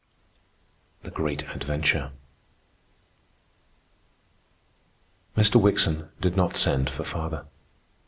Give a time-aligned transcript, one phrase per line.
[1.03, 2.11] THE GREAT ADVENTURE
[5.37, 5.61] Mr.
[5.61, 7.45] Wickson did not send for father.